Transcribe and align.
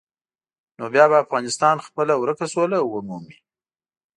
نو 0.77 0.85
بیا 0.93 1.05
به 1.11 1.17
افغانستان 1.23 1.75
خپله 1.87 2.13
ورکه 2.17 2.45
سوله 2.53 2.79
ومومي. 2.83 3.37